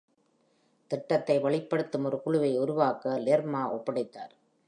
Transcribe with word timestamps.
திட்டத்தை 0.91 1.39
வெளிப்படுத்தும் 1.39 2.05
ஒரு 2.05 2.21
குழுவை 2.21 2.51
உருவாக்க 2.57 3.13
லெர்மா 3.25 3.61
ஒப்படைத்தார். 3.71 4.33